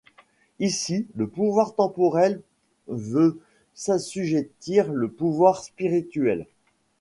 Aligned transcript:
Ici, 0.59 1.05
le 1.13 1.27
pouvoir 1.27 1.75
temporel 1.75 2.41
veut 2.87 3.39
s'assujettir 3.75 4.91
le 4.91 5.11
pouvoir 5.11 5.63
spirituel. 5.63 6.47